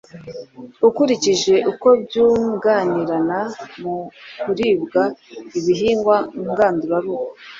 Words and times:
Ukurikije 0.87 1.53
uko 1.71 1.87
byunganirana 2.03 3.39
mu 3.81 3.95
kuribwa 4.41 5.01
ibihingwa 5.57 6.15
ngandurarugo 6.51 7.23